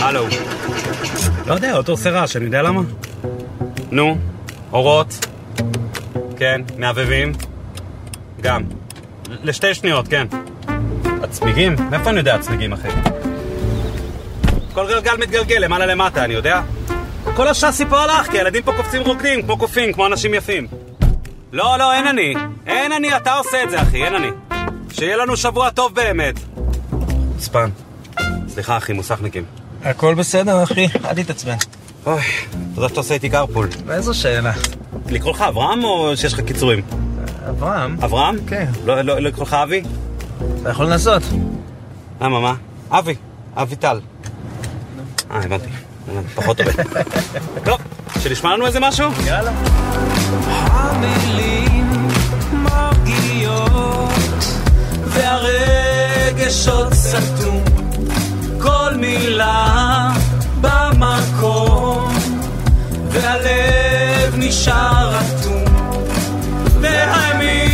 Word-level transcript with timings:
הלו. 0.00 0.26
לא 1.46 1.54
יודע, 1.54 1.76
אוטו 1.76 1.92
עושה 1.92 2.10
רעש, 2.10 2.36
אני 2.36 2.44
יודע 2.44 2.62
למה. 2.62 2.80
נו, 3.90 4.16
אורות. 4.72 5.26
כן, 6.36 6.60
מעבבים. 6.78 7.32
גם. 8.40 8.62
לשתי 9.42 9.74
שניות, 9.74 10.08
כן. 10.08 10.26
הצמיגים? 11.22 11.76
מאיפה 11.90 12.10
אני 12.10 12.18
יודע 12.18 12.34
הצמיגים, 12.34 12.72
אחי? 12.72 12.88
כל 14.72 14.88
גלגל 14.88 15.16
מתגלגל, 15.16 15.58
למעלה 15.58 15.86
למטה, 15.86 16.24
אני 16.24 16.34
יודע. 16.34 16.62
כל 17.36 17.48
השאסי 17.48 17.86
פה 17.86 18.00
הלך, 18.00 18.30
כי 18.30 18.38
הילדים 18.38 18.62
פה 18.62 18.72
קופצים 18.76 19.02
רוקדים, 19.02 19.42
כמו 19.42 19.58
קופים, 19.58 19.92
כמו 19.92 20.06
אנשים 20.06 20.34
יפים. 20.34 20.66
לא, 21.52 21.78
לא, 21.78 21.92
אין 21.92 22.06
אני. 22.06 22.34
אין 22.66 22.92
אני, 22.92 23.16
אתה 23.16 23.34
עושה 23.34 23.62
את 23.62 23.70
זה, 23.70 23.82
אחי, 23.82 24.04
אין 24.04 24.14
אני. 24.14 24.28
שיהיה 24.92 25.16
לנו 25.16 25.36
שבוע 25.36 25.70
טוב 25.70 25.94
באמת. 25.94 26.34
חוצפן. 27.32 27.70
סליחה, 28.48 28.76
אחי, 28.76 28.92
מוסכניקים. 28.92 29.44
הכל 29.86 30.14
בסדר, 30.14 30.62
אחי, 30.62 30.86
אל 31.04 31.22
תתעצבן. 31.22 31.56
אוי, 32.06 32.22
תודה 32.74 32.88
שאתה 32.88 33.00
עושה 33.00 33.14
איתי 33.14 33.28
קרפול. 33.30 33.68
ואיזו 33.86 34.14
שאלה? 34.14 34.52
לקרוא 35.08 35.32
לך 35.32 35.40
אברהם 35.40 35.84
או 35.84 36.16
שיש 36.16 36.32
לך 36.34 36.40
קיצורים? 36.40 36.80
אברהם? 37.48 37.96
אברהם? 38.04 38.36
כן. 38.46 38.66
לא 38.84 38.94
לא- 38.96 39.02
לא 39.02 39.18
לקרוא 39.20 39.46
לך 39.46 39.54
אבי? 39.54 39.82
אתה 40.62 40.70
יכול 40.70 40.86
לנסות. 40.86 41.22
למה, 42.20 42.40
מה? 42.40 42.54
אבי. 42.90 43.14
אבי 43.56 43.76
טל. 43.76 44.00
אה, 45.30 45.36
הבנתי. 45.44 45.68
פחות 46.34 46.56
טוב. 46.56 46.66
טוב, 47.64 47.78
שנשמע 48.20 48.52
לנו 48.56 48.66
איזה 48.66 48.80
משהו? 48.80 49.10
יאללה. 49.26 49.50
המילים 50.46 52.08
מרגיעות 52.52 54.10
והרגש 55.06 56.68
עוד 56.68 56.94
סתום 56.94 57.64
כל 58.62 58.94
מילה 58.96 60.10
במקום 60.60 62.14
והלב 63.10 64.34
נשאר 64.36 65.18
אטום 65.20 65.64
והימים 66.80 67.65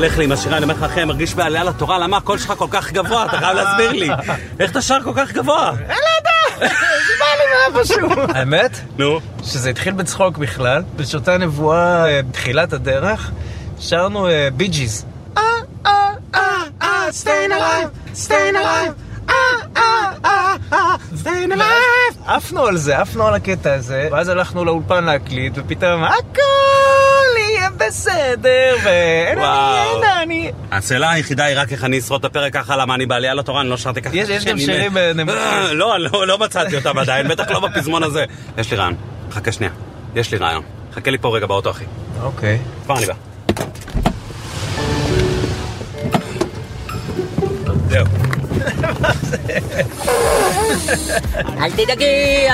לא 0.00 0.06
ילך 0.06 0.18
לי 0.18 0.24
עם 0.24 0.32
השירה, 0.32 0.56
אני 0.56 0.62
אומר 0.64 0.74
לך, 0.74 0.82
אחי, 0.82 1.00
אני 1.00 1.04
מרגיש 1.04 1.34
בעלייה 1.34 1.64
לתורה, 1.64 1.98
למה 1.98 2.16
הקול 2.16 2.38
שלך 2.38 2.52
כל 2.58 2.66
כך 2.70 2.92
גבוה? 2.92 3.26
אתה 3.26 3.38
חייב 3.38 3.56
להסביר 3.56 3.92
לי. 3.92 4.08
איך 4.60 4.70
אתה 4.70 4.82
שר 4.82 4.98
כל 5.04 5.12
כך 5.16 5.32
גבוה? 5.32 5.72
האמת? 8.34 8.80
נו. 8.98 9.20
שזה 9.44 9.70
התחיל 9.70 9.92
בצחוק 9.92 10.38
בכלל, 10.38 10.82
בשעותה 10.96 11.38
נבואה 11.38 12.06
אה, 12.06 12.22
בתחילת 12.22 12.72
הדרך, 12.72 13.30
שרנו 13.78 14.28
בי 14.56 14.68
ג'יז. 14.68 15.04
אה, 15.38 15.42
Staying 17.10 17.52
alive, 17.52 17.90
staying 18.14 18.56
alive, 18.56 18.92
אה, 19.28 19.34
אה, 19.76 20.12
אה, 20.24 20.56
אה, 20.72 20.94
staying 21.24 21.52
alive 21.52 22.16
עפנו 22.26 22.66
על 22.66 22.76
זה, 22.76 22.98
עפנו 22.98 23.26
על 23.26 23.34
הקטע 23.34 23.74
הזה, 23.74 24.08
ואז 24.12 24.28
הלכנו 24.28 24.64
לאולפן 24.64 25.04
להקליט, 25.04 25.52
ופתאום 25.56 26.04
הכל 26.04 26.49
בסדר, 27.94 28.76
ואין. 28.84 29.38
אני, 29.38 29.46
אין 29.94 30.04
אני. 30.22 30.52
השאלה 30.72 31.10
היחידה 31.10 31.44
היא 31.44 31.58
רק 31.58 31.72
איך 31.72 31.84
אני 31.84 31.98
אשרוד 31.98 32.24
את 32.24 32.30
הפרק 32.30 32.52
ככה, 32.52 32.76
למה 32.76 32.94
אני 32.94 33.06
בעלייה 33.06 33.34
לתורה, 33.34 33.60
אני 33.60 33.70
לא 33.70 33.76
שרתי 33.76 34.02
ככה. 34.02 34.16
יש- 34.16 34.44
גם 34.44 34.58
שירים, 34.58 34.96
נמוכים. 34.98 35.28
אה, 35.38 35.72
לא, 35.72 35.98
לא, 35.98 36.26
לא 36.26 36.38
מצאתי 36.38 36.76
אותם 36.76 36.98
עדיין, 36.98 37.28
בטח 37.28 37.50
לא 37.50 37.60
בפזמון 37.68 38.02
הזה. 38.02 38.24
יש 38.58 38.70
לי 38.70 38.76
רעיון. 38.76 38.94
חכה 39.32 39.52
שנייה. 39.52 39.72
יש 40.14 40.32
לי 40.32 40.38
רעיון. 40.38 40.62
חכה 40.94 41.10
לי 41.10 41.18
פה 41.18 41.36
רגע 41.36 41.46
באוטו, 41.46 41.70
אחי. 41.70 41.84
אוקיי. 42.22 42.58
כבר 42.84 42.96
אני 42.98 43.06
בא. 43.06 43.14
זהו. 47.88 48.06
אל 51.62 51.70
תדאגי, 51.70 52.06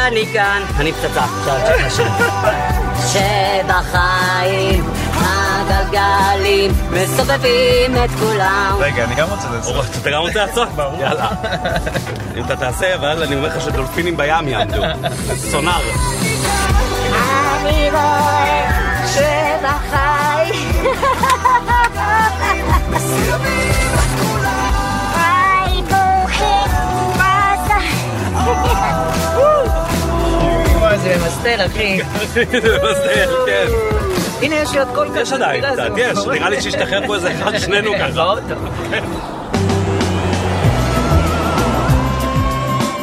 אני 0.06 0.26
כאן. 0.32 0.62
אני 0.78 0.92
פצצה. 0.92 1.24
עכשיו 1.24 1.56
תמשיך 1.66 1.86
לשיר. 1.86 2.85
שבחיים 3.12 4.84
הגלגלים 5.14 6.72
מסובבים 6.90 7.96
את 8.04 8.10
כולם. 8.20 8.76
רגע, 8.80 9.04
אני 9.04 9.14
גם 9.14 9.28
רוצה 9.30 9.48
לעשות. 9.52 9.84
אתה 10.02 10.10
גם 10.10 10.20
רוצה 10.20 10.46
לעשות? 10.46 10.68
ברור. 10.68 11.00
יאללה. 11.02 11.28
אם 12.36 12.44
אתה 12.44 12.56
תעשה, 12.56 12.94
אבל 12.94 13.22
אני 13.22 13.34
אומר 13.34 13.48
לך 13.48 13.60
שדולפינים 13.60 14.16
בים 14.16 14.48
יעמדו. 14.48 14.82
סונאר. 15.36 15.80
אני 17.60 17.90
רואה 17.90 18.70
שבחיים 19.06 20.54
היי, 25.14 25.82
ברוכים 25.82 26.70
וואי, 27.16 27.56
זה 27.68 27.74
ממסטר, 31.08 31.66
אחי. 31.66 32.00
זה 32.62 32.78
מסתיר, 32.90 33.44
כן. 33.46 33.66
הנה, 34.42 34.54
יש 34.54 34.72
לי 34.72 34.78
עוד 34.78 34.88
קול 34.94 35.08
כזה. 35.08 35.20
יש 35.20 35.32
עדיין, 35.32 35.62
זה 35.62 35.68
קצת, 35.82 35.90
יש. 35.96 36.18
נראה 36.26 36.48
לי 36.50 36.62
שהשתחרר 36.62 37.06
פה 37.06 37.14
איזה 37.14 37.32
אחד, 37.32 37.58
שנינו 37.58 37.92
ככה. 38.00 38.08
באוטו. 38.08 38.54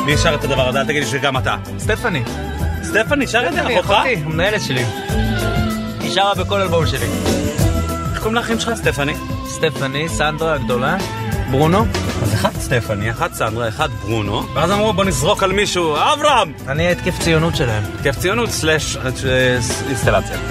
מי 0.05 0.17
שר 0.17 0.35
את 0.35 0.43
הדבר 0.43 0.67
הזה? 0.69 0.79
אל 0.79 0.85
תגיד 0.85 1.03
לי 1.03 1.09
שגם 1.09 1.37
אתה. 1.37 1.55
סטפני. 1.79 2.23
סטפני, 2.83 3.27
שר 3.27 3.47
את 3.47 3.53
זה, 3.53 3.61
אחותך? 3.61 3.91
אחותי, 3.91 4.15
המנהלת 4.25 4.61
שלי. 4.61 4.83
היא 5.99 6.11
שרה 6.11 6.35
בכל 6.35 6.61
אלבום 6.61 6.85
שלי. 6.87 7.05
איך 8.11 8.17
קוראים 8.19 8.35
לאחים 8.35 8.59
שלך? 8.59 8.73
סטפני? 8.75 9.13
סטפני, 9.47 10.09
סנדרה 10.09 10.53
הגדולה, 10.53 10.95
ברונו. 11.51 11.85
סטפני, 12.73 13.11
אחד 13.11 13.33
סנדרה, 13.33 13.67
אחד 13.67 13.89
ברונו. 14.01 14.43
ואז 14.53 14.71
אמרו 14.71 14.93
בוא 14.93 15.05
נזרוק 15.05 15.43
על 15.43 15.51
מישהו, 15.51 15.95
אברהם! 15.95 16.51
אני 16.67 16.91
התקף 16.91 17.19
ציונות 17.19 17.55
שלהם. 17.55 17.83
התקף 18.03 18.19
ציונות 18.19 18.49
slash 18.49 18.97
אה, 18.97 19.01
אינסטלציה. 19.87 20.37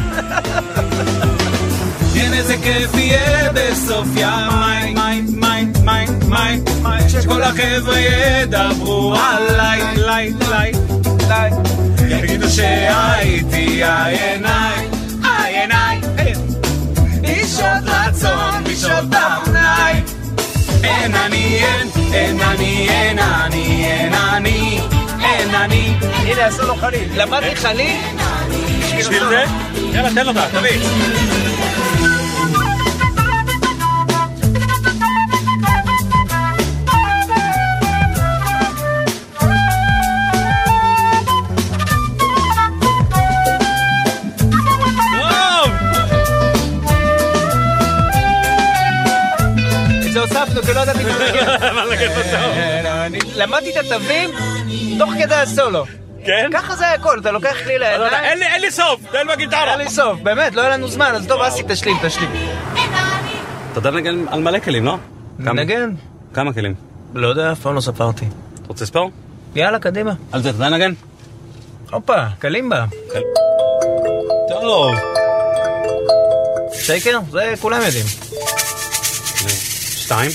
כן 2.15 2.32
איזה 2.32 2.56
כיף 2.62 2.94
יהיה 2.94 3.53
בסוף 3.53 4.06
ימיי, 4.16 4.94
מיי, 4.94 5.21
מיי, 5.21 5.66
מיי, 5.84 6.06
מיי, 6.28 6.61
מיי, 6.82 7.09
שכל 7.09 7.43
החבר'ה 7.43 7.99
ידברו 7.99 9.15
עליי, 9.15 9.82
ליי, 9.97 10.32
ליי, 10.49 10.72
ליי, 11.28 11.50
יגידו 12.09 12.49
שהייתי 12.49 13.84
העיניי, 13.84 14.88
העיניי, 15.25 16.00
אישות 17.25 17.84
רצון, 17.84 18.66
אישות 18.66 19.05
הפנאי, 19.12 20.01
אין 20.84 21.15
אני, 21.15 21.65
אין, 21.65 21.88
אין 22.12 22.41
אני, 22.41 22.88
אין 22.91 23.19
אני, 23.19 23.84
אין 23.87 24.15
אני, 24.15 24.81
אין 25.25 25.54
אני, 25.54 25.94
הנה, 26.03 26.47
עשו 26.47 26.62
לו 26.62 26.76
חליל. 26.76 27.09
למדתי 27.15 27.56
חליל? 27.56 27.97
בשביל 28.98 29.25
זה? 29.28 29.44
יאללה, 29.93 30.10
תן 30.15 30.28
אותה, 30.28 30.47
תביא. 30.53 30.78
למדתי 53.37 53.70
את 53.81 53.84
התווים 53.84 54.31
תוך 54.99 55.10
כדי 55.22 55.34
הסולו. 55.34 55.84
כן? 56.25 56.50
ככה 56.52 56.76
זה 56.76 56.88
הכל, 56.93 57.19
אתה 57.20 57.31
לוקח 57.31 57.56
לי 57.66 57.78
לא, 57.78 57.87
לא, 57.96 58.04
לידיים. 58.04 58.25
אין 58.25 58.38
לי- 58.38 58.46
אין 58.46 58.60
לי 58.60 58.70
סוף, 58.70 59.00
תן 59.12 59.26
בגיטרה. 59.32 59.62
היה 59.64 59.76
לי 59.76 59.90
סוף, 59.90 60.20
באמת, 60.22 60.54
לא 60.54 60.60
היה 60.60 60.70
לנו 60.70 60.88
זמן, 60.88 61.12
אז 61.14 61.26
טוב, 61.26 61.40
אסי, 61.43 61.62
תשלים, 61.69 61.96
תשלים. 62.02 62.31
אתה 63.72 63.78
יודע 63.78 63.90
לנגן 63.90 64.25
על 64.28 64.40
מלא 64.40 64.58
כלים, 64.58 64.84
לא? 64.84 64.96
נגן? 65.38 65.90
כמה 66.34 66.52
כלים? 66.52 66.75
לא 67.14 67.26
יודע, 67.28 67.52
אף 67.52 67.58
פעם 67.60 67.75
לא 67.75 67.81
ספרתי. 67.81 68.25
אתה 68.55 68.69
רוצה 68.69 68.84
לספור? 68.84 69.10
יאללה, 69.55 69.78
קדימה. 69.78 70.12
על 70.32 70.43
זה 70.43 70.48
אתה 70.50 70.56
יודע 70.56 70.69
לנגן? 70.69 70.93
הופה, 71.93 72.16
קלימבה. 72.38 72.84
טוב. 74.48 74.94
שייקר? 76.72 77.19
זה 77.31 77.55
כולם 77.60 77.81
יודעים. 77.82 78.05
שתיים. 79.96 80.31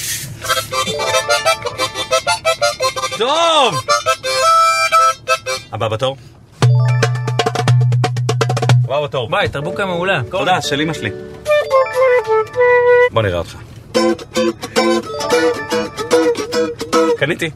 טוב! 3.18 3.76
הבא 5.72 5.88
בתור. 5.88 6.18
הבא 8.84 9.02
בתור. 9.04 9.30
ביי, 9.30 9.50
תרבוקה 9.50 9.86
מעולה. 9.86 10.22
תודה, 10.32 10.62
של 10.62 10.82
אמא 10.82 10.94
שלי. 10.94 11.10
בוא 13.12 13.22
נראה 13.22 13.38
אותך. 13.38 13.56
קניתי. 17.18 17.50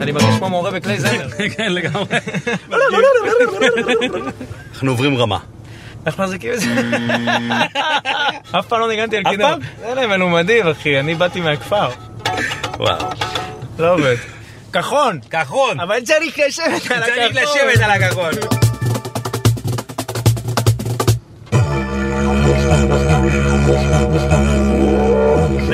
אני 0.00 0.12
מרגיש 0.12 0.36
כמו 0.38 0.48
מורה 0.48 0.70
בכלי 0.70 1.00
זמר. 1.00 1.28
כן, 1.56 1.72
לגמרי. 1.72 2.18
אנחנו 4.72 4.90
עוברים 4.90 5.18
רמה. 5.18 5.38
איך 6.06 6.18
מחזיקים 6.20 6.52
את 6.52 6.60
זה? 6.60 6.66
אף 8.58 8.66
פעם 8.66 8.80
לא 8.80 8.88
ניגנתי 8.88 9.16
על 9.16 9.22
אף 9.26 9.30
כינור. 9.30 9.50
פעם? 9.50 9.60
אלה 9.84 10.06
מלומדים, 10.06 10.68
אחי, 10.68 11.00
אני 11.00 11.14
באתי 11.14 11.40
מהכפר. 11.40 11.88
וואו. 12.78 13.06
לא 13.78 13.94
עובד. 13.94 14.16
כחון! 14.72 15.18
כחון! 15.30 15.80
אבל 15.80 16.00
צריך 16.04 16.38
לשבת 16.46 16.90
על 16.90 17.02
הכחון. 17.02 17.14
צריך 17.14 17.36
לשבת 17.36 17.82
על 17.82 17.90
הכחון. 17.90 18.30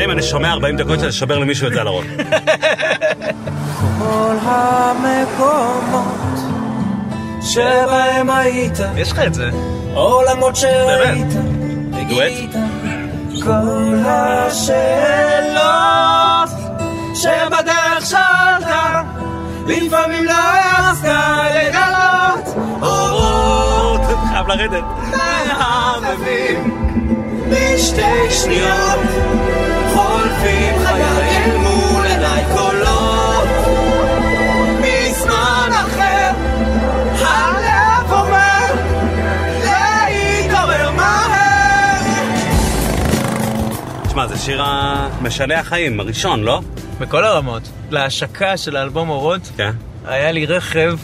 אם 0.05 0.11
אני 0.11 0.23
שומע 0.23 0.53
40 0.53 0.77
דקות 0.77 1.01
של 1.01 1.07
לשבר 1.07 1.39
למישהו 1.39 1.67
את 1.67 1.73
זה 1.73 1.81
על 1.81 1.87
הראש. 1.87 2.07
כל 3.99 4.37
המקומות 4.43 6.39
שבהם 7.43 8.31
היית, 8.31 8.79
יש 8.97 9.13
לך 9.13 9.19
את 9.19 9.35
זה. 9.35 9.51
עולמות 9.95 10.57
שראית? 10.57 11.27
הגית, 11.93 12.51
כל 13.45 13.95
השאלות 14.07 15.63
שבדרך 17.15 18.07
שאלת, 18.07 18.67
לפעמים 19.67 20.25
לא 20.25 20.33
העזת 20.33 21.09
לגלות. 21.55 22.57
אורות. 22.83 24.01
חייב 24.31 24.49
לרדת. 24.49 24.85
מהבהבים 25.11 26.89
בשתי 27.49 28.31
שניות 28.31 29.01
חולפים 29.95 30.75
חיי 30.87 31.32
זה 44.33 44.39
שיר 44.39 44.63
המשנה 44.65 45.61
החיים, 45.61 46.01
הראשון, 46.01 46.43
לא? 46.43 46.61
בכל 47.01 47.25
הרמות. 47.25 47.63
להשקה 47.91 48.57
של 48.57 48.77
האלבום 48.77 49.09
אורות, 49.09 49.51
כן. 49.57 49.71
היה 50.05 50.33
לי 50.33 50.47
רכב 50.47 50.99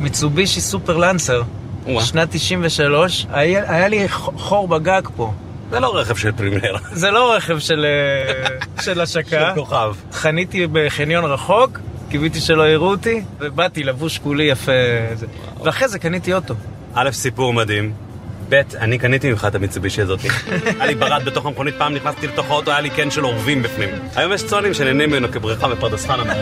מיצובישי 0.00 0.60
סופר 0.60 0.96
לנסר. 0.96 1.42
וואה. 1.86 2.04
שנת 2.04 2.28
93, 2.30 3.26
היה, 3.30 3.74
היה 3.74 3.88
לי 3.88 4.08
חור 4.08 4.68
בגג 4.68 5.02
פה. 5.16 5.32
זה 5.70 5.80
לא 5.80 5.96
רכב 5.96 6.16
של 6.16 6.32
premiere. 6.32 6.76
זה 6.92 7.10
לא 7.10 7.34
רכב 7.34 7.58
של, 7.58 7.86
אה, 7.86 8.48
של 8.84 9.00
השקה. 9.00 9.30
של 9.30 9.54
כוכב. 9.54 9.94
חניתי 10.12 10.66
בחניון 10.72 11.24
רחוק, 11.24 11.78
קיוויתי 12.10 12.40
שלא 12.40 12.68
יראו 12.68 12.90
אותי, 12.90 13.22
ובאתי 13.38 13.84
לבוש 13.84 14.18
כולי 14.18 14.44
יפה. 14.44 14.72
זה. 15.14 15.26
ואחרי 15.64 15.88
זה 15.88 15.98
קניתי 15.98 16.34
אוטו. 16.34 16.54
א', 16.94 17.10
סיפור 17.12 17.52
מדהים. 17.52 18.05
ב', 18.48 18.62
אני 18.78 18.98
קניתי 18.98 19.30
ממך 19.30 19.44
את 19.48 19.54
המיצובישי 19.54 20.02
הזאת. 20.02 20.20
היה 20.78 20.86
לי 20.86 20.94
ברד 20.94 21.24
בתוך 21.24 21.46
המכונית, 21.46 21.74
פעם 21.78 21.94
נכנסתי 21.94 22.26
לתוך 22.26 22.50
האוטו, 22.50 22.70
היה 22.70 22.80
לי 22.80 22.90
קן 22.90 23.10
של 23.10 23.24
עורבים 23.24 23.62
בפנים. 23.62 23.88
היום 24.16 24.32
יש 24.32 24.44
צוענים 24.44 24.74
שנהנים 24.74 25.10
ממנו 25.10 25.32
כבריכה 25.32 25.68
בפרדס 25.68 26.06
חנה. 26.06 26.22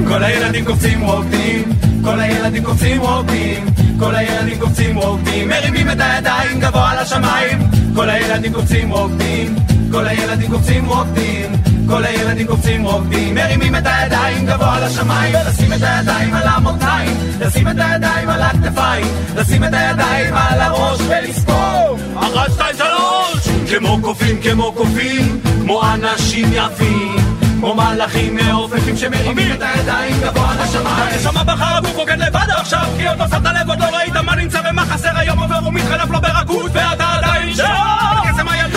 כל 0.08 0.24
הילדים 0.24 0.64
קופצים 0.64 1.00
רוקדים, 1.00 1.64
כל 2.04 2.20
הילדים 2.20 2.64
קופצים 2.64 3.00
רוקדים, 3.00 3.66
כל 3.98 4.14
הילדים 4.14 4.58
קופצים 4.58 4.96
רוקדים, 4.96 5.48
מרימים 5.48 5.90
את 5.90 5.96
הידיים 6.00 6.60
גבוה 6.60 7.02
לשמיים, 7.02 7.58
כל 7.94 8.10
הילדים 8.10 8.52
קופצים 8.52 8.90
רוקדים, 8.90 9.56
כל 9.96 10.06
הילדים 10.06 10.50
קופצים 10.50 10.86
רוקדים, 10.86 11.52
כל 11.88 12.04
הילדים 12.04 12.46
קופצים 12.46 12.84
רוקדים, 12.84 13.34
מרימים 13.34 13.76
את 13.76 13.82
הידיים 13.86 14.46
גבוה 14.46 14.80
לשמיים, 14.80 15.34
לשים 15.48 15.72
את 15.72 15.82
הידיים 15.82 16.34
על 16.34 16.48
המותיים, 16.48 17.16
לשים 17.40 17.68
את 17.68 17.76
הידיים 17.78 18.28
על 18.28 18.42
הכתפיים, 18.42 19.06
לשים 19.36 19.64
את 19.64 19.68
הידיים 19.72 20.34
על 20.34 20.60
הראש 20.60 21.00
ולספור, 21.00 21.98
אחת, 22.16 22.52
שתיים, 22.52 22.76
שלוש, 22.76 23.48
כמו 23.70 23.98
קופים, 24.02 24.42
כמו 24.42 24.72
קופים, 24.72 25.40
כמו 25.62 25.82
אנשים 25.94 26.48
יפים. 26.52 27.16
כמו 27.60 27.74
מלאכים 27.74 28.36
מעופפים 28.36 28.96
שמרימים 28.96 29.52
את 29.52 29.62
הידיים 29.62 30.16
גבוה 30.20 30.54
לשמיים 30.54 31.12
הנשמה 31.12 31.44
בחר 31.44 31.76
הגוף 31.76 31.96
רוקד 31.96 32.18
לבד 32.18 32.46
עכשיו 32.48 32.86
כי 32.96 33.08
עוד 33.08 33.18
לא 33.18 33.28
שמת 33.28 33.44
לב 33.44 33.68
עוד 33.68 33.78
לא 33.78 33.84
ראית 33.84 34.16
מה 34.16 34.34
נמצא 34.34 34.60
ומה 34.70 34.84
חסר. 34.86 35.18
היום 35.18 35.38
עובר 35.38 35.68
ומתחלף 35.68 36.10
לו 36.10 36.20
ברכות 36.20 36.70
ואתה 36.74 37.12
עדיין 37.12 37.54
שם. 37.54 38.06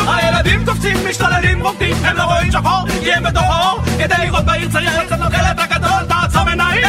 הילדים 0.07 0.65
רואים 2.49 2.63
שחור 2.63 2.99
כי 3.03 3.13
הם 3.13 3.23
בתוך 3.23 3.43
האור 3.43 3.79
כדי 3.97 4.15
לראות 4.25 4.45
בעיר 4.45 4.69
צריך 4.71 4.91
לצאת 4.97 5.19
לחלק 5.19 5.59
הגדול 5.59 6.05
תעצום 6.07 6.47
עיניים 6.47 6.81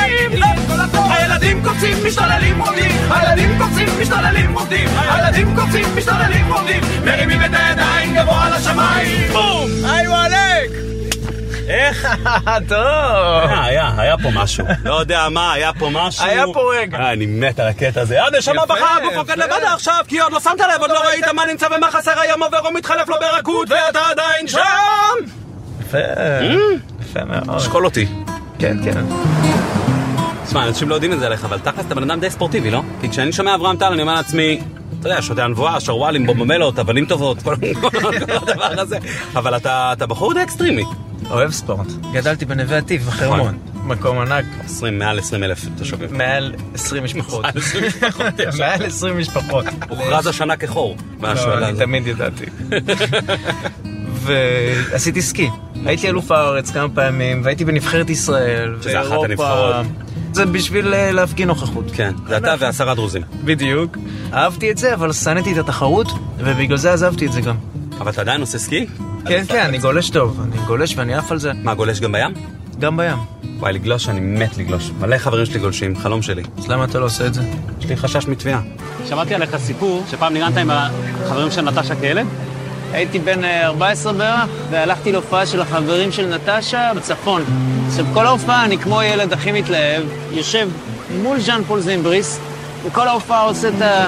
הילדים 0.95 1.62
קופצים 1.65 1.97
משתוללים 2.07 2.61
רוקדים 2.61 3.12
הילדים 3.12 3.59
קופצים 3.59 3.89
משתוללים 4.01 4.55
רוקדים 4.59 4.89
הילדים 4.99 5.57
קופצים 5.57 5.85
משתוללים 5.97 6.53
רוקדים 6.53 6.81
מרימים 7.05 7.45
את 7.45 7.51
הידיים 7.53 8.15
גבוה 8.15 8.49
לשמיים 8.51 9.33
בום 9.33 9.71
היי 9.85 10.09
וואלק! 10.09 10.71
איך? 11.69 12.09
טוב. 12.69 12.79
היה, 13.49 13.65
היה, 13.65 13.93
היה 13.99 14.17
פה 14.23 14.29
משהו. 14.35 14.65
לא 14.85 14.95
יודע 14.95 15.29
מה, 15.29 15.53
היה 15.53 15.73
פה 15.79 15.89
משהו. 15.93 16.25
היה 16.25 16.45
פה 16.53 16.73
רגע. 16.75 16.99
אה, 16.99 17.12
אני 17.12 17.27
מת 17.27 17.61
על 17.61 17.69
הקטע 17.69 18.01
הזה. 18.01 18.25
הנשמה 18.25 18.55
יפה, 18.55 18.67
בחר 18.67 18.87
הגוף 19.01 19.17
רוקד 19.17 19.33
יפה. 19.33 19.45
לבד 19.45 19.65
עכשיו, 19.75 20.05
כי 20.09 20.21
עוד 20.21 20.33
לא 20.33 20.41
שמת 20.41 20.61
לב, 20.61 20.81
עוד 20.81 20.91
לא 20.91 21.01
ראית 21.09 21.29
מה 21.29 21.47
נמצא 21.47 21.67
ומה 21.77 21.91
חסר 21.91 22.21
היום 22.21 22.43
עובר 22.43 22.67
ומתחלף 22.67 23.09
לו 23.09 23.17
ברכות, 23.21 23.71
ואתה 23.71 24.01
עדיין 24.11 24.49
שם! 24.49 25.40
יפה. 25.91 25.99
יפה 27.01 27.25
מאוד. 27.25 27.51
אשכול 27.57 27.85
אותי. 27.85 28.07
כן, 28.59 28.77
כן. 28.85 29.05
תשמע, 30.47 30.69
אנשים 30.69 30.89
לא 30.89 30.95
יודעים 30.95 31.13
את 31.13 31.21
זה 31.21 31.27
עליך, 31.27 31.45
אבל 31.45 31.59
תכלס 31.59 31.87
אתה 31.87 31.95
בן 31.95 32.11
אדם 32.11 32.21
די 32.21 32.31
ספורטיבי, 32.31 32.71
לא? 32.71 32.83
כי 33.01 33.09
כשאני 33.09 33.33
שומע 33.33 33.55
אברהם 33.55 33.77
טל, 33.77 33.93
אני 33.93 34.03
אומר 34.03 34.15
לעצמי, 34.15 34.61
אתה 35.01 35.09
יודע, 35.09 35.23
שותה 35.23 35.45
הנבואה, 35.45 35.81
שרוואלים, 35.81 36.27
בומבמלות, 36.27 36.79
אבנים 36.79 37.07
טובות, 37.07 37.43
כל 37.45 37.55
הדבר 37.55 38.81
הזה. 38.81 38.99
אבל 39.37 39.57
אתה 39.57 40.07
בחור 40.09 40.35
די 40.35 40.43
אקסטרימי. 40.43 40.85
אוהב 41.31 41.51
ספורט. 41.51 41.87
גדלתי 42.13 42.45
בנווה 42.45 42.79
עתיב, 42.79 43.03
בחרמון. 43.03 43.59
מקום 43.85 44.19
ענק. 44.19 44.45
20, 44.64 44.99
מעל 44.99 45.19
20 45.19 45.45
אלף 45.45 45.64
תושבים. 45.79 46.09
מעל 46.19 46.55
20 46.75 47.05
משפחות. 47.05 47.45
מעל 47.45 47.53
20 47.57 47.85
משפחות. 47.87 48.25
מעל 48.59 48.87
20 48.87 49.19
משפחות. 49.19 49.64
הוכרז 49.88 50.26
השנה 50.26 50.57
כחור. 50.57 50.97
לא, 51.23 51.69
אני. 51.69 51.79
תמיד 51.79 52.07
ידעתי. 52.07 52.45
ועשיתי 54.25 55.23
סקי. 55.23 55.50
הייתי 55.87 56.09
אלוף 56.09 56.31
הארץ 56.31 56.71
כמה 56.71 56.89
פעמים, 56.89 57.41
והייתי 57.45 57.65
בנבחרת 57.65 58.11
ישראל. 58.11 58.77
שזה 58.83 59.01
אחת 59.01 59.11
ואירופה. 59.11 59.25
הנבחרות. 59.25 59.87
זה 60.33 60.47
בשביל 60.47 60.95
אה, 60.95 61.13
להפגין 61.13 61.49
נוכחות. 61.49 61.85
כן, 61.95 62.13
זה 62.29 62.37
אתה 62.37 62.55
ועשרה 62.59 62.95
דרוזים. 62.95 63.23
בדיוק. 63.45 63.97
אהבתי 64.33 64.71
את 64.71 64.79
זה, 64.79 64.95
אבל 64.95 65.13
שנאתי 65.13 65.53
את 65.53 65.59
התחרות, 65.59 66.07
ובגלל 66.39 66.77
זה 66.77 66.93
עזבתי 66.93 67.27
את 67.27 67.33
זה 67.33 67.41
גם. 67.41 67.57
אבל 68.01 68.11
אתה 68.11 68.21
עדיין 68.21 68.41
עושה 68.41 68.59
סקי? 68.59 68.87
כן, 69.27 69.45
כן, 69.49 69.61
אני 69.61 69.79
גולש 69.79 70.11
טוב. 70.11 70.41
אני 70.45 70.67
גולש 70.67 70.95
ואני 70.97 71.15
עף 71.15 71.33
על 71.33 71.39
זה. 71.39 71.53
מה, 71.63 71.75
גולש 71.75 72.01
גם 72.01 72.13
בים? 72.13 72.31
גם 72.79 72.97
בים. 72.97 73.17
וואי, 73.59 73.73
לגלוש, 73.73 74.09
אני 74.09 74.21
מת 74.21 74.59
לגלוש. 74.59 74.91
מלא 75.01 75.19
חברים 75.19 75.47
שלי 75.47 75.59
גולשים, 75.59 75.97
חלום 75.97 76.23
שלי. 76.23 76.43
אז 76.59 76.69
למה 76.69 76.85
אתה 76.85 76.99
לא 76.99 77.05
עושה 77.05 77.27
את 77.27 77.35
זה? 77.35 77.43
יש 77.81 77.87
לי 77.87 77.97
חשש 77.97 78.27
מתביעה. 78.27 78.61
שמעתי 79.09 79.35
עליך 79.35 79.57
סיפור 79.57 80.05
שפעם 80.11 80.33
ניגנת 80.33 80.57
עם 80.57 80.71
החברים 80.71 81.51
של 81.51 81.61
נטשה 81.61 81.95
כילד? 82.01 82.27
הייתי 82.92 83.18
בן 83.18 83.44
אה, 83.44 83.66
14 83.66 84.12
בערך, 84.12 84.50
והלכתי 84.70 85.12
להופעה 85.12 85.47
של 85.47 85.61
החברים 85.61 86.12
של 86.12 86.26
נטשה 86.26 86.90
בצפון. 86.97 87.42
עכשיו, 87.88 88.04
כל 88.14 88.26
ההופעה 88.26 88.64
אני 88.64 88.78
כמו 88.78 89.02
ילד 89.02 89.32
הכי 89.32 89.52
מתלהב, 89.52 90.02
יושב 90.30 90.68
מול 91.23 91.40
ז'אן 91.40 91.62
פול 91.66 91.80
זימבריס, 91.80 92.40
וכל 92.85 93.09
ההופעה 93.09 93.42
עושה 93.42 93.68
את 93.68 93.82
ה... 93.82 94.06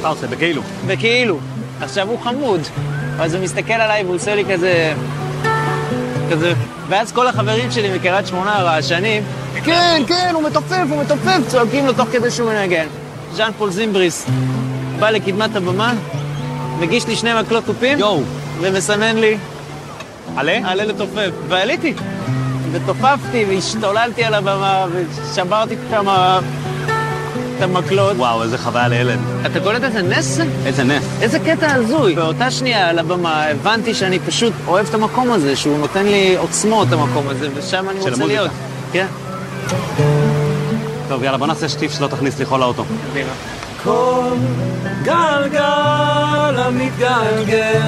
אתה 0.00 0.08
עושה, 0.08 0.26
בכאילו. 0.26 0.62
וכאילו. 0.86 1.38
עכשיו 1.80 2.08
הוא 2.08 2.18
חמוד, 2.20 2.60
אז 3.20 3.34
הוא 3.34 3.42
מסתכל 3.42 3.72
עליי 3.72 4.04
והוא 4.04 4.16
עושה 4.16 4.34
לי 4.34 4.44
כזה... 4.44 4.94
כזה... 6.30 6.52
ואז 6.88 7.12
כל 7.12 7.26
החברים 7.26 7.70
שלי 7.70 7.96
מקריית 7.96 8.26
שמונה 8.26 8.58
הרעשנים, 8.58 9.22
כן, 9.64 10.02
כן, 10.06 10.30
הוא 10.34 10.42
מתופף, 10.42 10.84
הוא 10.90 11.02
מתופף, 11.02 11.38
צועקים 11.46 11.86
לו 11.86 11.92
תוך 11.92 12.08
כדי 12.12 12.30
שהוא 12.30 12.52
מנגן. 12.52 12.86
ז'אן 13.34 13.50
פול 13.58 13.70
זימבריס 13.70 14.26
בא 14.98 15.10
לקדמת 15.10 15.56
הבמה, 15.56 15.94
מגיש 16.80 17.06
לי 17.06 17.16
שני 17.16 17.30
מקלות 17.40 17.64
תופים, 17.64 17.98
יואו. 17.98 18.22
ומסמן 18.60 19.16
לי, 19.16 19.36
עלה? 20.36 20.58
עלה 20.64 20.84
לתופף. 20.84 21.30
ועליתי. 21.48 21.94
ותופפתי 22.72 23.44
והשתוללתי 23.48 24.24
על 24.24 24.34
הבמה 24.34 24.86
ושברתי 24.92 25.76
כמה... 25.90 26.40
את 27.56 27.62
המקלות. 27.62 28.16
וואו, 28.16 28.42
איזה 28.42 28.58
חוויה 28.58 28.88
לילד. 28.88 29.18
אתה 29.46 29.60
קולט 29.60 29.84
איזה 29.84 30.02
נס 30.02 30.24
זה? 30.24 30.44
איזה 30.66 30.84
נס. 30.84 31.04
איזה 31.20 31.38
קטע 31.38 31.74
הזוי. 31.74 32.14
באותה 32.14 32.50
שנייה 32.50 32.88
על 32.88 32.98
הבמה 32.98 33.44
הבנתי 33.44 33.94
שאני 33.94 34.18
פשוט 34.18 34.52
אוהב 34.66 34.86
את 34.88 34.94
המקום 34.94 35.32
הזה, 35.32 35.56
שהוא 35.56 35.78
נותן 35.78 36.06
לי 36.06 36.36
עוצמות, 36.36 36.92
המקום 36.92 37.28
הזה, 37.28 37.48
ושם 37.54 37.88
אני 37.90 38.02
של 38.02 38.08
רוצה 38.08 38.22
המוזיקה. 38.22 38.26
להיות. 38.26 38.50
כן. 38.92 39.06
טוב, 41.08 41.22
יאללה, 41.22 41.38
בוא 41.38 41.46
נעשה 41.46 41.68
שטיף 41.68 41.92
שלא 41.98 42.06
תכניס 42.06 42.38
לי 42.38 42.44
חול 42.44 42.60
לאוטו. 42.60 42.84
כל 43.86 44.36
גלגל 45.02 46.54
המתגלגל 46.58 47.80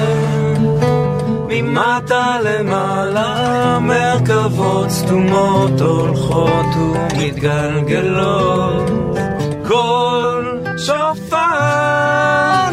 ממטה 1.47 2.37
למעלה 2.43 3.79
מרכבות 3.81 4.89
סתומות 4.89 5.81
הולכות 5.81 6.65
ומתגלגלות. 6.75 8.89
כל 9.67 10.57
שופר 10.77 11.37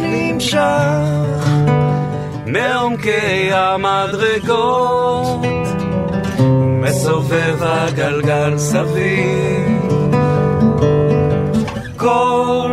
נמשך 0.01 1.47
מעומקי 2.45 3.49
המדרגות 3.53 5.45
מסובב 6.81 7.57
הגלגל 7.61 8.57
סביב. 8.57 9.77
כל 11.97 12.71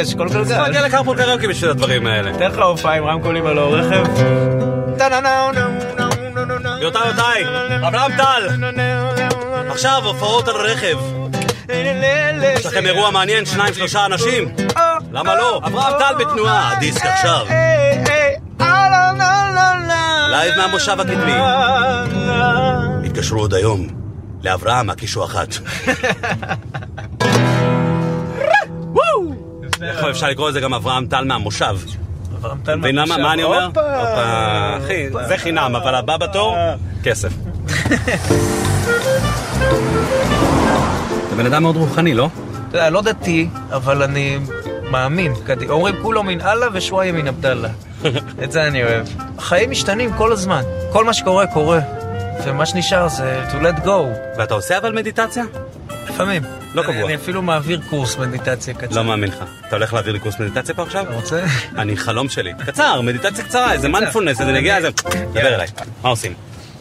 מתבקש, 0.00 0.14
כל 0.14 0.28
צריך 0.28 0.48
גלגל. 0.48 0.62
להגיע 0.62 0.86
לקרפול 0.86 1.16
קריוקי 1.16 1.48
בשביל 1.48 1.70
הדברים 1.70 2.06
האלה. 2.06 2.38
תן 2.38 2.50
לך 2.50 2.58
הופעה 2.58 2.94
עם 2.94 3.04
רמקולים 3.04 3.46
על 3.46 3.58
הרכב. 3.58 4.04
יותי 6.80 6.98
יותי, 7.08 7.44
אברהם 7.88 8.12
טל, 8.16 8.48
עכשיו 9.70 10.02
הופעות 10.04 10.48
על 10.48 10.54
רכב. 10.56 10.98
יש 12.56 12.66
לכם 12.66 12.86
אירוע 12.86 13.10
מעניין, 13.10 13.46
שניים 13.46 13.74
שלושה 13.74 14.06
אנשים? 14.06 14.48
למה 15.12 15.34
לא? 15.34 15.60
אברהם 15.64 15.92
טל 15.98 16.14
בתנועה, 16.24 16.72
הדיסק 16.76 17.06
עכשיו. 17.06 17.46
לייב 20.30 20.54
מהמושב 20.56 21.00
הקדמי. 21.00 21.32
התקשרו 23.04 23.40
עוד 23.40 23.54
היום, 23.54 23.86
לאברהם 24.42 24.86
מהקישו 24.86 25.24
אחת. 25.24 25.48
איך 29.98 30.06
אפשר 30.10 30.26
לקרוא 30.28 30.48
לזה 30.48 30.60
גם 30.60 30.74
אברהם 30.74 31.06
טל 31.06 31.24
מהמושב? 31.24 31.78
מבין 32.76 32.94
למה? 32.94 33.16
מה 33.18 33.32
אני 33.32 33.42
אומר? 33.42 33.66
הופה. 33.66 33.80
אחי, 34.84 35.06
זה 35.28 35.36
חינם, 35.36 35.76
אבל 35.76 35.94
הבא 35.94 36.16
בתור, 36.16 36.56
כסף. 37.04 37.32
אתה 41.26 41.36
בן 41.36 41.46
אדם 41.46 41.62
מאוד 41.62 41.76
רוחני, 41.76 42.14
לא? 42.14 42.28
אתה 42.68 42.78
יודע, 42.78 42.90
לא 42.90 43.02
דתי, 43.02 43.48
אבל 43.72 44.02
אני 44.02 44.38
מאמין. 44.90 45.32
אומרים 45.68 45.94
כולו 46.02 46.22
מן 46.22 46.40
אללה 46.40 46.66
ושוואיה 46.72 47.12
מן 47.12 47.28
עבדאללה. 47.28 47.68
את 48.44 48.52
זה 48.52 48.66
אני 48.66 48.84
אוהב. 48.84 49.06
החיים 49.38 49.70
משתנים 49.70 50.12
כל 50.16 50.32
הזמן. 50.32 50.62
כל 50.92 51.04
מה 51.04 51.12
שקורה, 51.12 51.46
קורה. 51.46 51.80
ומה 52.44 52.66
שנשאר 52.66 53.08
זה 53.08 53.44
to 53.50 53.54
let 53.54 53.84
go. 53.84 53.90
ואתה 54.38 54.54
עושה 54.54 54.78
אבל 54.78 54.92
מדיטציה? 54.92 55.44
לפעמים. 56.08 56.42
לא 56.74 56.82
קבוע. 56.82 57.04
אני 57.04 57.14
אפילו 57.14 57.42
מעביר 57.42 57.80
קורס 57.90 58.16
מדיטציה 58.16 58.74
קצר. 58.74 58.96
לא 58.96 59.04
מאמין 59.04 59.28
לך. 59.28 59.44
אתה 59.68 59.76
הולך 59.76 59.94
להעביר 59.94 60.12
לי 60.12 60.18
קורס 60.18 60.40
מדיטציה 60.40 60.74
פה 60.74 60.82
עכשיו? 60.82 61.02
אתה 61.02 61.14
רוצה? 61.14 61.44
אני 61.78 61.96
חלום 61.96 62.28
שלי. 62.28 62.52
קצר, 62.66 63.00
מדיטציה 63.00 63.44
קצרה, 63.44 63.72
איזה 63.72 63.88
מנפולנס, 63.88 64.40
איזה 64.40 64.52
נגיעה, 64.52 64.76
איזה... 64.76 64.90
דבר 65.32 65.54
אליי. 65.54 65.68
מה 66.02 66.08
עושים? 66.08 66.34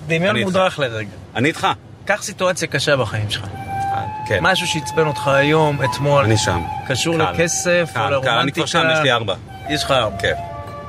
דמיון. 0.07 0.37
מודרך 0.37 0.79
לרגע. 0.79 1.09
אני 1.35 1.47
איתך. 1.47 1.67
קח 2.05 2.23
סיטואציה 2.23 2.67
קשה 2.67 2.97
בחיים 2.97 3.29
שלך. 3.29 3.45
כן. 4.27 4.39
משהו 4.41 4.67
שעצבן 4.67 5.07
אותך 5.07 5.27
היום, 5.27 5.79
אתמול. 5.83 6.23
אני 6.23 6.37
שם. 6.37 6.61
קשור. 6.87 7.17
לכסף 7.17 7.91
או 7.95 8.09
לרומנטיקה. 8.09 8.41
אני 8.41 8.51
כבר 8.51 8.65
שם, 8.65 8.83
יש 8.93 8.99
לי 8.99 9.11
ארבע. 9.11 9.35
יש 9.69 9.83
לך 9.83 9.91
ארבע. 9.91 10.17
כן. 10.19 10.33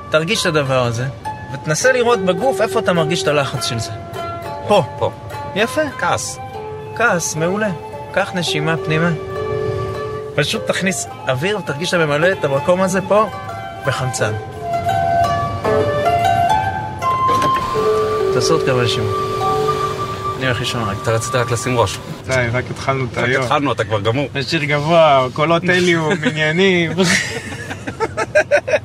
תרגיש 0.09 0.41
את 0.41 0.45
הדבר 0.45 0.85
הזה, 0.85 1.05
ותנסה 1.53 1.91
לראות 1.91 2.19
בגוף 2.19 2.61
איפה 2.61 2.79
אתה 2.79 2.93
מרגיש 2.93 3.23
את 3.23 3.27
הלחץ 3.27 3.65
של 3.65 3.79
זה. 3.79 3.91
פה. 4.67 4.83
פה. 4.99 5.11
יפה. 5.55 5.81
כעס. 5.99 6.39
כעס, 6.97 7.35
מעולה. 7.35 7.69
קח 8.13 8.31
נשימה 8.35 8.75
פנימה. 8.85 9.09
פשוט 10.35 10.67
תכניס 10.67 11.07
אוויר 11.27 11.57
ותרגיש 11.57 11.89
שאתה 11.91 12.05
ממלא 12.05 12.31
את 12.31 12.45
המקום 12.45 12.81
הזה 12.81 12.99
פה 13.07 13.25
בחמצן. 13.85 14.33
תעשו 18.33 18.53
עוד 18.53 18.65
כמה 18.65 18.83
נשימות. 18.83 19.15
אני 20.37 20.45
הולך 20.45 20.59
לישון 20.59 20.83
רק. 20.83 20.97
אתה 21.03 21.11
רצית 21.11 21.35
רק 21.35 21.51
לשים 21.51 21.79
ראש. 21.79 21.97
די, 22.27 22.45
רק 22.53 22.63
התחלנו 22.71 23.05
את 23.11 23.17
רק 23.17 23.23
היום. 23.23 23.43
התחלנו, 23.43 23.71
אתה 23.71 23.83
כבר 23.83 23.99
גמור. 23.99 24.27
שיר 24.47 24.63
גבוה, 24.63 25.27
קולות 25.33 25.63
הליום, 25.63 26.13
עניינים. 26.29 26.91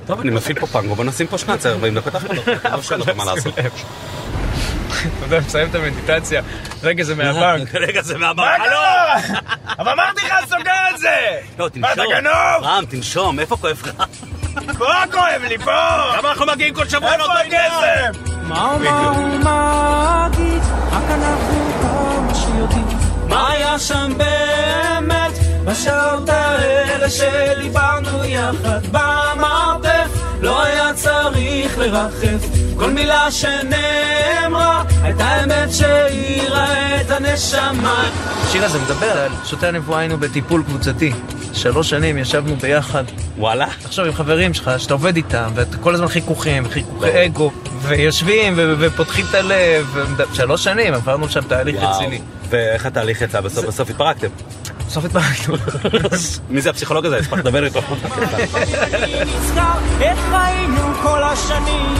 טוב, 0.06 0.20
אני 0.20 0.30
מפעיל 0.30 0.60
פה 0.60 0.66
פנגו, 0.66 0.94
בוא 0.94 1.04
נשים 1.04 1.26
פה 1.26 1.38
שנץ, 1.38 1.66
40 1.66 1.94
דקות 1.94 2.16
אחרות. 2.16 2.48
לא 2.72 2.82
שואל 2.82 3.00
אותך 3.00 3.12
מה 3.16 3.24
לעשות. 3.24 3.54
אתה 5.06 5.24
יודע, 5.24 5.40
מסיים 5.46 5.68
את 5.68 5.74
המדיטציה, 5.74 6.42
רגע 6.82 7.04
זה 7.04 7.14
מהבנק. 7.14 7.74
רגע, 7.88 8.02
זה 8.02 8.18
מהבנק. 8.18 8.58
מה 8.58 8.64
הלו! 8.64 8.64
קרה? 8.64 9.38
אבל 9.78 9.92
אמרתי 9.92 10.20
לך, 10.26 10.34
סוגר 10.48 10.72
את 10.94 10.98
זה! 10.98 11.16
לא, 11.58 11.68
מה, 11.76 11.92
אתה 11.92 12.02
תנשום. 12.02 12.12
גנוב? 12.14 12.62
רם, 12.62 12.84
תנשום, 12.88 13.40
איפה 13.40 13.56
כואב 13.56 13.82
לך? 13.84 13.92
פה 14.78 14.84
כואב 15.12 15.42
לי, 15.48 15.58
פה! 15.58 16.16
למה 16.18 16.30
אנחנו 16.30 16.46
מגיעים 16.46 16.74
כל 16.74 16.88
שבוע 16.88 17.12
איפה 17.12 17.32
הכסף? 17.32 18.18
מה 23.28 23.50
היה 23.50 23.78
שם 23.78 24.12
באמת 24.16 25.38
בשעות 25.64 26.28
האלה 26.28 27.10
שדיברנו 27.10 28.24
יחד 28.24 28.80
במרתף 28.92 30.13
לא 30.44 30.62
היה 30.64 30.94
צריך 30.94 31.78
לרחף 31.78 32.44
כל 32.76 32.90
מילה 32.90 33.30
שנאמרה 33.30 34.82
הייתה 35.02 35.44
אמת 35.44 35.72
שהאירה 35.74 36.66
את 37.00 37.10
הנשמה 37.10 38.04
השיר 38.42 38.64
הזה 38.64 38.78
מדבר 38.78 39.10
על 39.18 39.32
שוטי 39.44 39.66
הנבואה 39.66 39.98
היינו 39.98 40.18
בטיפול 40.18 40.62
קבוצתי. 40.62 41.12
שלוש 41.52 41.90
שנים 41.90 42.18
ישבנו 42.18 42.56
ביחד. 42.56 43.04
וואלה. 43.38 43.66
תחשוב, 43.82 44.04
עם 44.06 44.12
חברים 44.12 44.54
שלך, 44.54 44.70
שאתה 44.78 44.94
עובד 44.94 45.16
איתם, 45.16 45.50
ואתה 45.54 45.76
כל 45.76 45.94
הזמן 45.94 46.08
חיכוכים, 46.08 46.68
חיכוכי 46.68 47.24
אגו, 47.26 47.50
ויושבים 47.82 48.52
ו- 48.56 48.74
ופותחים 48.78 49.24
את 49.30 49.34
הלב, 49.34 49.86
ומד- 49.94 50.34
שלוש 50.34 50.64
שנים, 50.64 50.94
עברנו 50.94 51.28
שם 51.28 51.40
תהליך 51.40 51.76
וואו. 51.76 51.96
רציני. 51.96 52.20
ואיך 52.48 52.86
התהליך 52.86 53.20
יצא 53.22 53.40
בסוף? 53.40 53.64
בסוף 53.64 53.90
התפרקתם. 53.90 54.28
בסוף 54.94 55.04
התפרקנו. 55.04 55.56
מי 56.50 56.60
זה 56.60 56.70
הפסיכולוג 56.70 57.06
הזה? 57.06 57.16
הספקת 57.16 57.38
לדבר 57.38 57.64
איתו. 57.64 57.80
נזכר 59.26 59.78
איך 60.00 60.18
היינו 60.32 60.94
כל 61.02 61.22
השנים 61.22 61.94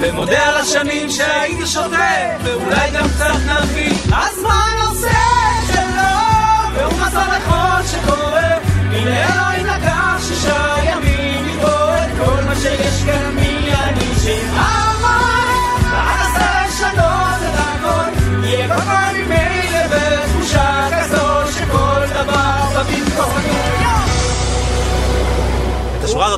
ומודה 0.00 0.48
על 0.48 0.56
השנים 0.56 1.10
שהייתי 1.10 1.66
שותה 1.66 2.36
ואולי 2.44 2.90
גם 2.94 3.08
קצת 3.08 3.30
נביא 3.46 3.92
הזמן 4.12 4.86
עושה 4.88 5.08
את 5.08 5.74
שלו 5.74 6.18
והוא 6.74 7.00
מסר 7.00 7.36
לכל 7.36 7.86
שקורה 7.86 8.58
הנה 8.90 9.31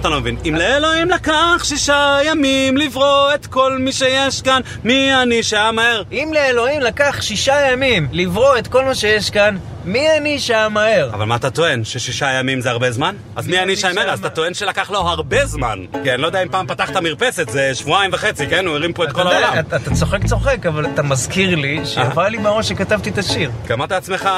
אני 0.04 0.12
לא 0.12 0.20
מבין. 0.20 0.36
אם 0.48 0.54
לאלוהים 0.54 1.10
לקח 1.10 1.60
שישה 1.64 2.18
ימים 2.24 2.76
לברוא 2.76 3.34
את 3.34 3.46
כל 3.46 3.78
מי 3.80 3.92
שיש 3.92 4.42
כאן, 4.42 4.60
מי 4.84 5.14
אני 5.22 5.42
שאמהר? 5.42 6.02
אם 6.12 6.30
לאלוהים 6.34 6.80
לקח 6.80 7.16
שישה 7.20 7.54
ימים 7.72 8.08
לברוא 8.12 8.58
את 8.58 8.66
כל 8.68 8.84
מה 8.84 8.94
שיש 8.94 9.30
כאן, 9.30 9.56
מי 9.84 10.06
אני 10.16 10.38
שאמהר? 10.38 11.10
אבל 11.14 11.24
מה 11.24 11.36
אתה 11.36 11.50
טוען? 11.50 11.84
ששישה 11.84 12.26
ימים 12.32 12.60
זה 12.60 12.70
הרבה 12.70 12.90
זמן? 12.90 13.14
אז 13.36 13.46
מי 13.48 13.58
אני 13.58 13.76
שאמהר? 13.76 14.10
אז 14.10 14.18
אתה 14.18 14.30
טוען 14.30 14.54
שלקח 14.54 14.90
לו 14.90 14.98
הרבה 14.98 15.46
זמן. 15.46 15.78
כי 16.04 16.12
אני 16.14 16.22
לא 16.22 16.26
יודע 16.26 16.42
אם 16.42 16.48
פעם 16.48 16.66
פתחת 16.66 16.96
מרפסת, 16.96 17.48
זה 17.50 17.74
שבועיים 17.74 18.10
וחצי, 18.14 18.46
כן? 18.46 18.66
הוא 18.66 18.74
הרים 18.76 18.92
פה 18.92 19.04
את 19.04 19.12
כל 19.12 19.20
אתה 19.20 19.30
העולם. 19.30 19.58
אתה- 19.58 19.76
אתה 19.76 19.90
צוחק 19.94 20.26
צוחק, 20.26 20.66
אבל 20.66 20.86
אתה 20.86 21.02
מזכיר 21.02 21.54
לי 21.54 21.80
שעבר 21.84 22.28
לי 22.28 22.38
בראש 22.38 22.68
שכתבתי 22.68 23.10
את 23.10 23.18
השיר. 23.18 23.50
כי 23.66 23.72
אמרת 23.72 23.92
לעצמך, 23.92 24.28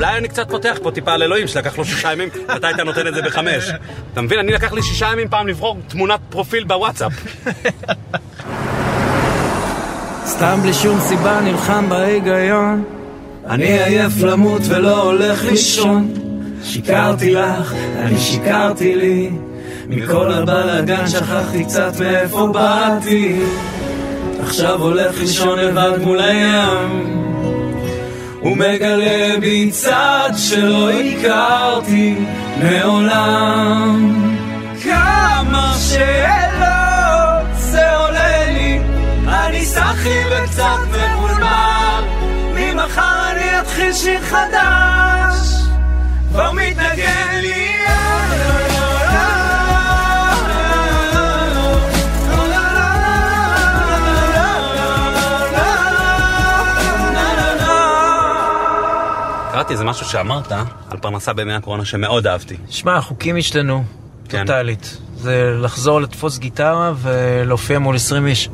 אולי 0.00 0.18
אני 0.18 0.28
קצת 0.28 0.50
פותח 0.50 0.78
פה 0.82 0.90
טיפה 0.90 1.12
על 1.12 1.22
אלוהים, 1.22 1.46
שלקח 1.46 1.78
לו 1.78 1.84
שישה 1.84 2.12
ימים, 2.12 2.28
אתה 2.56 2.66
היית 2.66 2.80
נותן 2.80 3.06
את 3.06 3.14
זה 3.14 3.22
בחמש. 3.22 3.70
אתה 4.12 4.20
מבין? 4.20 4.38
אני 4.38 4.52
לקח 4.52 4.72
לי 4.72 4.82
שישה 4.82 5.08
ימים 5.12 5.28
פעם 5.28 5.48
לברור 5.48 5.78
תמונת 5.88 6.20
פרופיל 6.30 6.64
בוואטסאפ. 6.64 7.12
סתם 10.32 10.58
בלי 10.62 10.74
שום 10.74 11.00
סיבה 11.00 11.40
נלחם 11.40 11.88
בהיגיון 11.88 12.84
אני 13.46 13.82
עייף 13.82 14.22
למות 14.22 14.62
ולא 14.68 15.02
הולך 15.02 15.44
לישון 15.44 16.14
שיקרתי 16.64 17.34
לך, 17.34 17.74
אני 17.98 18.18
שיקרתי 18.18 18.96
לי 18.96 19.30
מכל 19.86 20.32
הבלאגן 20.32 21.08
שכחתי 21.08 21.64
קצת 21.64 21.92
מאיפה 22.00 22.48
באתי 22.52 23.40
עכשיו 24.42 24.82
הולך 24.82 25.20
לישון 25.20 25.58
לבד 25.58 25.92
מול 26.02 26.20
הים 26.20 27.19
ומגלה 28.42 29.40
בי 29.40 29.70
צד 29.70 30.30
שלא 30.36 30.90
הכרתי 30.90 32.14
מעולם. 32.62 34.14
כמה 34.82 35.74
שאלות 35.88 37.58
זה 37.58 37.96
עולה 37.96 38.46
לי 38.52 38.80
אני 39.28 39.64
סחי 39.64 40.22
וקצת 40.30 40.78
מבולבל. 40.88 42.04
ממחר 42.54 43.30
אני 43.32 43.60
אתחיל 43.60 43.92
שיר 43.92 44.20
חדש. 44.20 45.48
כבר 46.30 46.52
מתנגן 46.52 47.38
לי 47.40 47.79
קראתי 59.60 59.72
איזה 59.72 59.84
משהו 59.84 60.06
שאמרת 60.06 60.52
על 60.90 60.98
פרנסה 61.00 61.32
בימי 61.32 61.52
הקורונה 61.54 61.84
שמאוד 61.84 62.26
אהבתי. 62.26 62.56
שמע, 62.70 62.96
החוקים 62.96 63.36
השתנו, 63.36 63.84
כן. 64.28 64.40
טוטאלית. 64.40 64.98
זה 65.16 65.56
לחזור 65.62 66.00
לתפוס 66.00 66.38
גיטרה 66.38 66.92
ולהופיע 66.96 67.78
מול 67.78 67.96
20 67.96 68.26
איש. 68.26 68.48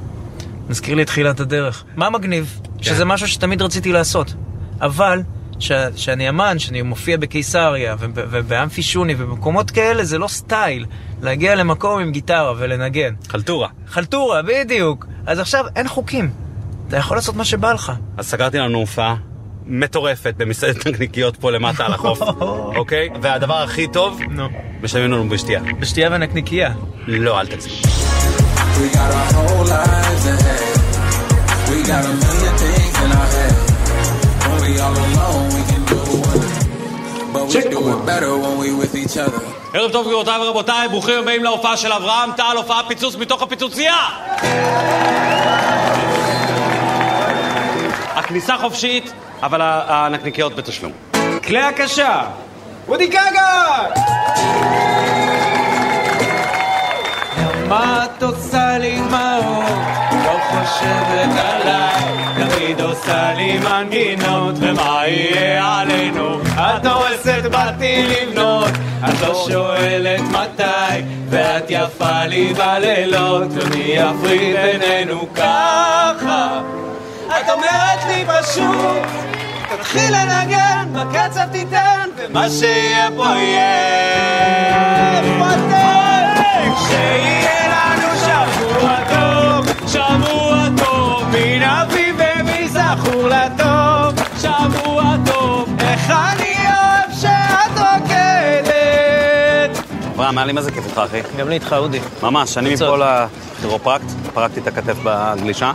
מזכיר 0.68 0.94
לי 0.94 1.02
את 1.02 1.06
תחילת 1.06 1.40
הדרך. 1.40 1.84
מה 1.96 2.10
מגניב? 2.10 2.60
שזה 2.80 3.04
משהו 3.04 3.28
שתמיד 3.28 3.62
רציתי 3.62 3.92
לעשות. 3.92 4.34
אבל, 4.80 5.22
ש- 5.58 5.72
שאני 5.96 6.28
אמן, 6.28 6.58
שאני 6.58 6.82
מופיע 6.82 7.16
בקיסריה 7.16 7.96
וב- 7.98 8.10
ובאמפי 8.14 8.82
שוני 8.82 9.14
ובמקומות 9.18 9.70
כאלה, 9.70 10.04
זה 10.04 10.18
לא 10.18 10.28
סטייל. 10.28 10.86
להגיע 11.22 11.54
למקום 11.54 12.00
עם 12.00 12.12
גיטרה 12.12 12.52
ולנגן. 12.58 13.14
חלטורה. 13.28 13.68
חלטורה, 13.88 14.42
בדיוק. 14.42 15.06
אז 15.26 15.38
עכשיו 15.38 15.64
אין 15.76 15.88
חוקים. 15.88 16.30
אתה 16.88 16.96
יכול 16.96 17.16
לעשות 17.16 17.36
מה 17.36 17.44
שבא 17.44 17.72
לך. 17.72 17.92
אז 18.16 18.26
סגרתי 18.26 18.58
לנו 18.58 18.78
הופעה 18.78 19.16
מטורפת 19.66 20.34
במסעדת 20.36 20.86
נקניקיות 20.86 21.36
פה 21.36 21.50
למטה 21.50 21.86
על 21.86 21.92
החוף, 21.92 22.22
אוקיי? 22.80 23.08
והדבר 23.22 23.54
הכי 23.54 23.86
טוב, 23.86 24.20
נו. 24.30 24.48
משלמים 24.82 25.12
לנו 25.12 25.28
בשתייה. 25.28 25.60
בשתייה 25.80 26.08
ונקניקייה. 26.12 26.70
לא, 27.06 27.40
אל 27.40 27.46
תגזים. 27.46 27.72
We 27.72 28.88
got 28.94 29.10
our 29.18 29.28
whole 29.36 29.64
lives 29.74 30.24
ahead. 30.34 30.76
We 31.70 31.78
got 31.92 32.04
a 32.10 32.14
million 32.24 32.54
things 32.62 32.96
in 33.04 33.10
our 33.18 33.28
head. 33.36 33.54
When 34.48 34.58
we 34.66 34.72
all 34.84 34.96
alone, 35.06 35.46
we 35.56 35.62
can 35.70 35.82
do 35.92 36.00
it. 36.34 36.44
But 37.32 37.44
we 37.48 37.60
do 37.76 37.80
it 37.92 38.00
better 38.10 38.30
when 38.42 38.54
we 38.62 38.68
with 38.80 38.94
each 39.02 39.16
other. 39.16 39.40
ערב 39.74 39.92
טוב 39.92 40.06
גבירותיי 40.06 40.38
ורבותיי, 40.40 40.88
ברוכים 40.88 41.18
הבאים 41.18 41.44
להופעה 41.44 41.76
של 41.76 41.92
אברהם 41.92 42.30
טל, 42.36 42.56
הופעה 42.56 42.80
פיצוץ 42.88 43.16
מתוך 43.16 43.42
הפיצוצייה! 43.42 43.96
הכניסה 48.14 48.56
חופשית, 48.58 49.12
אבל 49.42 49.60
הנקניקיות 49.62 50.56
בתשלום. 50.56 50.92
כלי 51.44 51.62
הקשה! 51.62 52.22
וודי 52.86 53.08
קאגה! 53.08 53.84
מה 57.68 58.04
את 58.04 58.22
עושה 58.22 58.78
לי 58.78 59.00
דמעות? 59.00 59.64
לא 60.24 60.38
חושבת 60.50 61.30
עליי, 61.38 62.02
תמיד 62.34 62.80
עושה 62.80 63.32
לי 63.34 63.58
מנגינות, 63.58 64.54
ומה 64.60 65.02
יהיה 65.06 65.80
עלינו? 65.80 66.40
את 66.56 66.86
הורסת 66.86 67.42
באתי 67.50 68.06
לבנות, 68.06 68.70
את 69.08 69.20
לא 69.22 69.46
שואלת 69.48 70.20
מתי, 70.20 71.02
ואת 71.30 71.64
יפה 71.68 72.24
לי 72.24 72.54
בלילות, 72.54 73.48
ומי 73.50 73.84
יפריד 73.86 74.56
בינינו 74.56 75.34
ככה? 75.34 76.60
את 77.40 77.50
אומרת 77.50 78.04
לי 78.08 78.24
פשוט, 78.26 79.06
תתחיל 79.70 80.12
לנגן, 80.12 80.88
בקצב 80.92 81.46
תיתן, 81.52 82.08
ומה 82.16 82.50
שיהיה 82.50 83.08
פה 83.16 83.24
יהיה 83.24 85.22
פתק. 85.38 85.76
שיהיה 86.88 87.68
לנו 87.68 88.08
שבוע 88.26 88.96
טוב, 89.08 89.88
שבוע 89.88 90.66
טוב, 90.84 91.24
מן 91.28 91.62
אביב 91.62 92.16
ומזכור 92.18 93.28
לטוב, 93.28 94.14
שבוע 94.40 95.16
טוב, 95.26 95.68
איך 95.80 96.10
אני 96.10 96.54
אוהב 96.66 97.12
שאת 97.20 97.78
רוקדת. 97.78 98.74
אברהם, 100.14 100.38
היה 100.38 100.44
לי 100.44 100.52
מה 100.52 100.62
זה 100.62 100.70
כיף 100.70 100.84
איתך, 100.86 100.98
אחי. 100.98 101.20
גם 101.36 101.48
לי 101.48 101.54
איתך, 101.54 101.72
אודי. 101.78 102.00
ממש, 102.22 102.58
אני. 102.58 102.74
מפה 102.74 102.96
לכירופרקט, 102.96 104.04
פרקתי 104.34 104.60
את 104.60 104.66
הכתף 104.66 104.96
בגלישה, 105.02 105.72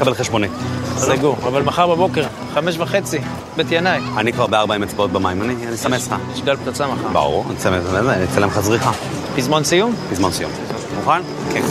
קבל 0.00 0.14
חשבונית. 0.14 0.50
סגור, 0.96 1.36
אבל 1.42 1.62
מחר 1.62 1.86
בבוקר, 1.86 2.22
חמש 2.54 2.74
וחצי, 2.78 3.18
בית 3.56 3.66
ינאי. 3.70 4.00
אני 4.16 4.32
כבר 4.32 4.46
בארבע 4.46 4.74
עם 4.74 4.82
אצבעות 4.82 5.12
במים, 5.12 5.42
אני 5.42 5.54
אני 5.66 5.74
אסמס 5.74 6.08
לך. 6.08 6.14
יש 6.34 6.42
גל 6.42 6.56
פצצה 6.56 6.86
מחר. 6.86 7.08
ברור, 7.12 7.44
אני 7.48 7.56
אצלם- 7.56 7.72
אני 8.10 8.24
אצלם 8.24 8.48
לך 8.48 8.60
זריחה. 8.60 8.90
פזמון 9.36 9.64
סיום? 9.64 9.94
פזמון 10.10 10.32
סיום. 10.32 10.50
מוכן? 10.96 11.20
כן. 11.52 11.62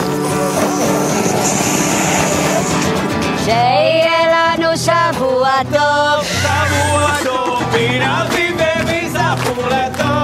שיהיה 3.44 4.20
לנו 4.56 4.76
שבוע 4.76 5.48
טוב. 5.72 6.24
שבוע 6.24 7.10
טוב, 7.24 7.62
מן 7.72 8.02
אביב 8.02 8.56
ומזכור 8.58 9.64
לטוב, 9.66 10.19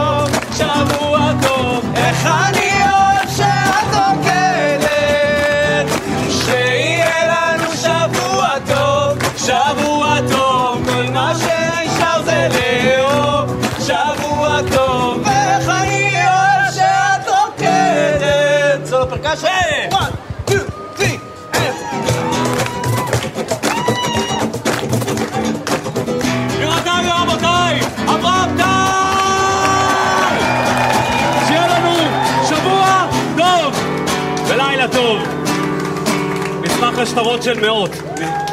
של 37.42 37.60
מאות. 37.60 37.90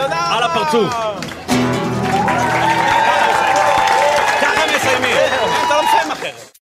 על 0.10 0.44
הפרצוף. 0.44 1.13